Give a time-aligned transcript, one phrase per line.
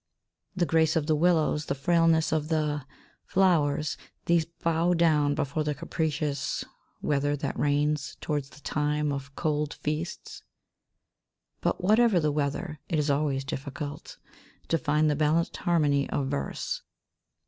[0.55, 2.87] The grace of the willows, the frailness of the
[3.23, 6.65] flowers, these bow down before the capricious
[7.03, 10.41] weather that rains towards the time of Cold Feasts.''
[11.61, 14.17] But whatever the weather, it is always difficult
[14.69, 16.81] to find the balanced harmony of verse.